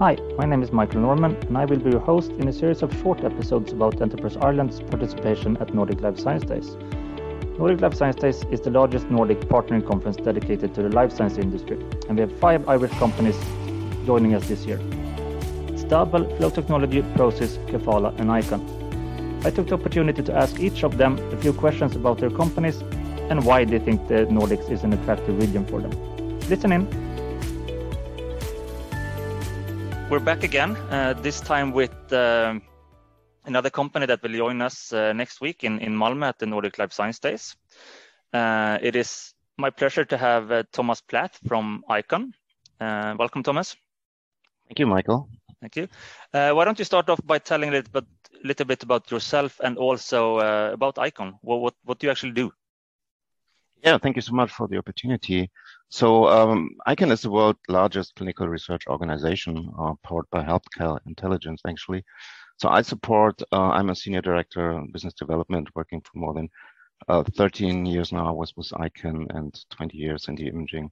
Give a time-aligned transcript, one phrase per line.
[0.00, 2.82] Hi, my name is Michael Norman, and I will be your host in a series
[2.82, 6.76] of short episodes about Enterprise Ireland's participation at Nordic Life Science Days.
[7.58, 11.36] Nordic Life Science Days is the largest Nordic partnering conference dedicated to the life science
[11.36, 13.36] industry, and we have five Irish companies
[14.06, 14.78] joining us this year.
[15.76, 18.62] Stable, Flow Technology, Process, Kefala, and Icon.
[19.44, 22.82] I took the opportunity to ask each of them a few questions about their companies
[23.30, 25.90] and why they think the Nordics is an attractive region for them.
[26.48, 27.07] Listen in.
[30.10, 32.58] We're back again, uh, this time with uh,
[33.44, 36.78] another company that will join us uh, next week in, in Malmö at the Nordic
[36.78, 37.54] Life Science Days.
[38.32, 42.32] Uh, it is my pleasure to have uh, Thomas Plath from Icon.
[42.80, 43.76] Uh, welcome, Thomas.
[44.66, 45.28] Thank you, Michael.
[45.60, 45.88] Thank you.
[46.32, 48.06] why don't you start off by telling a little bit,
[48.42, 50.38] little bit about yourself and also
[50.72, 51.34] about Icon?
[51.42, 52.50] What, what, what do you actually do?
[53.82, 55.50] Yeah, thank you so much for the opportunity.
[55.88, 61.62] So um, ICON is the world's largest clinical research organization uh, powered by healthcare intelligence,
[61.66, 62.04] actually.
[62.56, 66.48] So I support, uh, I'm a senior director of business development working for more than
[67.08, 70.90] uh, 13 years now was with ICON and 20 years in the imaging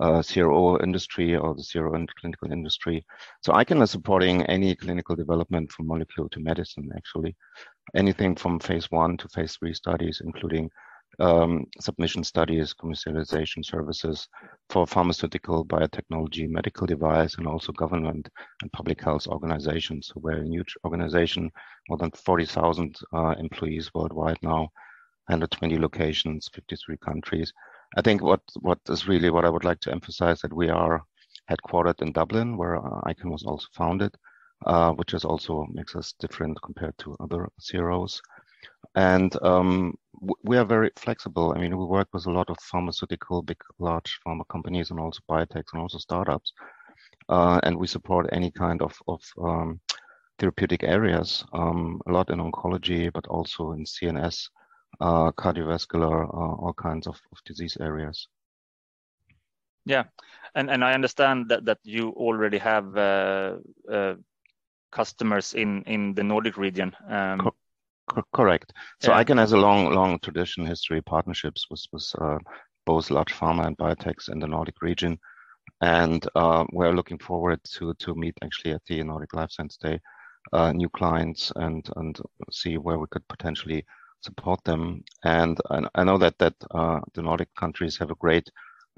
[0.00, 3.06] uh, CRO industry or the CRO and clinical industry.
[3.42, 7.34] So ICON is supporting any clinical development from molecule to medicine, actually.
[7.96, 10.70] Anything from phase one to phase three studies, including
[11.20, 14.28] um, submission studies, commercialization services
[14.70, 18.28] for pharmaceutical, biotechnology, medical device, and also government
[18.62, 20.08] and public health organizations.
[20.08, 21.50] So we're a huge organization,
[21.88, 24.70] more than 40,000 uh, employees worldwide now,
[25.26, 27.52] 120 locations, 53 countries.
[27.96, 31.02] I think what, what is really what I would like to emphasize that we are
[31.50, 34.14] headquartered in Dublin, where uh, ICON was also founded,
[34.66, 38.20] uh, which is also makes us different compared to other CROs.
[38.94, 39.94] And um,
[40.42, 41.52] we are very flexible.
[41.54, 45.20] I mean, we work with a lot of pharmaceutical, big, large pharma companies, and also
[45.28, 46.52] biotechs, and also startups.
[47.28, 49.80] Uh, and we support any kind of, of um,
[50.38, 54.48] therapeutic areas, um, a lot in oncology, but also in CNS,
[55.00, 58.26] uh, cardiovascular, uh, all kinds of, of disease areas.
[59.84, 60.04] Yeah,
[60.54, 63.56] and and I understand that that you already have uh,
[63.90, 64.14] uh,
[64.92, 66.94] customers in in the Nordic region.
[67.08, 67.50] Um,
[68.34, 68.72] correct.
[69.00, 69.18] So yeah.
[69.18, 72.38] ICON has a long, long tradition, history, partnerships with, with uh,
[72.86, 75.18] both large pharma and biotechs in the Nordic region.
[75.80, 80.00] And uh, we're looking forward to, to meet actually at the Nordic Life Science Day
[80.52, 82.18] uh, new clients and, and
[82.50, 83.84] see where we could potentially
[84.20, 85.04] support them.
[85.24, 88.50] And I, I know that, that uh, the Nordic countries have a great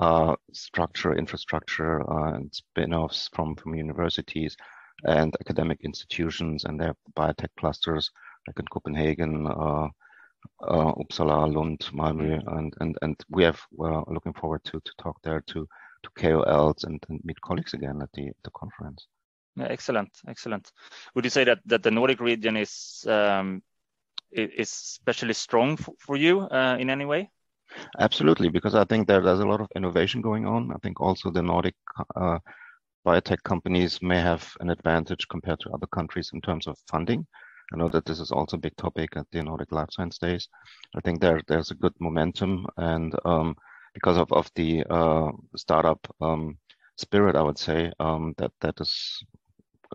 [0.00, 4.56] uh, structure, infrastructure, uh, and spin-offs from, from universities
[5.04, 8.10] and academic institutions and their biotech clusters
[8.46, 9.88] like in Copenhagen, uh,
[10.62, 15.16] uh, Uppsala, Lund, Malmö, and and and we have we're looking forward to to talk
[15.22, 15.66] there to
[16.02, 19.06] to KOLs and, and meet colleagues again at the the conference.
[19.56, 20.72] Yeah, excellent, excellent.
[21.14, 23.62] Would you say that that the Nordic region is um,
[24.32, 27.30] is especially strong for, for you uh, in any way?
[27.98, 30.72] Absolutely, because I think there, there's a lot of innovation going on.
[30.72, 31.74] I think also the Nordic
[32.16, 32.38] uh,
[33.06, 37.26] biotech companies may have an advantage compared to other countries in terms of funding.
[37.72, 40.48] I know that this is also a big topic at the Nordic Life Science Days.
[40.94, 43.56] I think there there's a good momentum, and um,
[43.94, 46.58] because of of the uh, startup um,
[46.96, 49.24] spirit, I would say um, that that is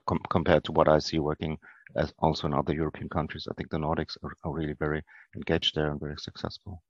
[0.07, 1.57] com- compared to what I see working
[1.95, 3.47] as also in other European countries.
[3.49, 5.03] I think the Nordics are, are really very
[5.35, 6.81] engaged there and very successful.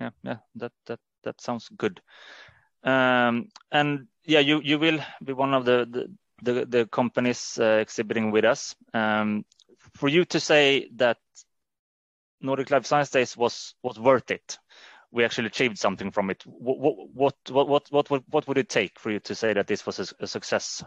[0.00, 2.00] Yeah, yeah, that that that sounds good.
[2.84, 6.08] Um, and yeah, you you will be one of the the
[6.42, 8.74] the, the companies uh, exhibiting with us.
[8.94, 9.44] Um,
[10.00, 11.18] for you to say that
[12.40, 14.58] Nordic Life Science Days was was worth it,
[15.12, 16.42] we actually achieved something from it.
[16.46, 16.78] What
[17.12, 19.84] what what what what what, what would it take for you to say that this
[19.84, 20.82] was a, a success?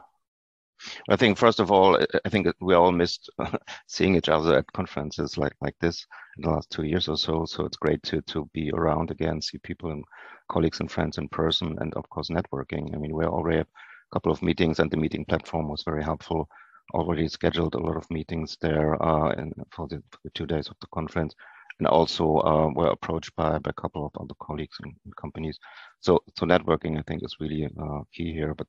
[1.08, 3.30] I think first of all, I think we all missed
[3.88, 6.08] seeing each other at conferences like like this
[6.38, 7.46] in the last two years or so.
[7.46, 10.04] So it's great to to be around again, see people and
[10.52, 12.96] colleagues and friends in person, and of course networking.
[12.96, 13.68] I mean, we already have
[14.12, 16.50] a couple of meetings, and the meeting platform was very helpful
[16.94, 20.68] already scheduled a lot of meetings there uh, in, for, the, for, the, two days
[20.70, 21.34] of the conference.
[21.80, 25.58] And also uh, were approached by, by a couple of other colleagues and, companies.
[26.02, 28.54] So, so networking, I think, is really uh, key here.
[28.54, 28.68] But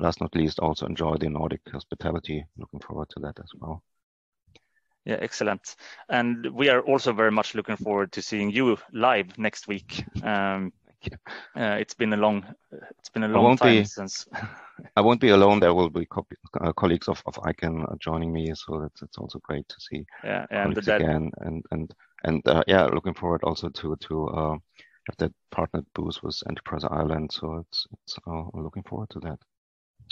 [0.00, 2.44] last not least, also enjoy the Nordic hospitality.
[2.56, 3.82] Looking forward to that as well.
[5.04, 5.76] Yeah, excellent.
[6.08, 10.04] And we are also very much looking forward to seeing you live next week.
[10.22, 10.72] Um,
[11.56, 12.44] Uh, it's been a long,
[12.98, 14.28] it's been a long time be, since.
[14.96, 15.58] I won't be alone.
[15.58, 16.26] There will be co-
[16.60, 20.04] uh, colleagues of, of ICON uh, joining me, so that's, also great to see.
[20.22, 21.94] Yeah, and colleagues again, and and
[22.24, 24.52] and uh, yeah, looking forward also to to uh,
[25.08, 27.32] have that partnered booth with Enterprise Ireland.
[27.32, 29.38] So it's it's uh, looking forward to that.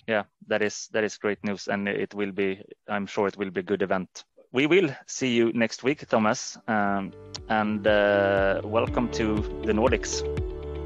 [0.09, 2.63] Yeah, that is that is great news, and it will be.
[2.89, 4.25] I'm sure it will be a good event
[4.55, 6.57] we will see you next week, Thomas.
[6.69, 7.13] Um,
[7.49, 10.23] and uh, welcome to the Nordics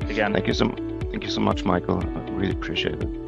[0.03, 0.33] again.
[0.33, 0.69] Thank you so,
[1.11, 2.03] thank you so much, Michael.
[2.03, 3.28] I really appreciate it.